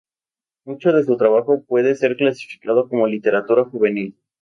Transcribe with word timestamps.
Mucho 0.65 0.91
de 0.93 1.03
su 1.03 1.15
trabajo 1.15 1.61
puede 1.63 1.93
ser 1.93 2.17
clasificado 2.17 2.89
como 2.89 3.05
literatura 3.05 3.65
juvenil. 3.65 4.17